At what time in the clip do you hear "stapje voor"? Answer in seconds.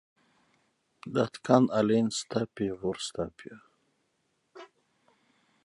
2.11-2.97